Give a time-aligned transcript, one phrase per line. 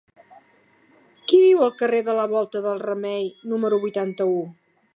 [1.27, 4.41] Qui viu al carrer de la Volta del Remei número vuitanta-u?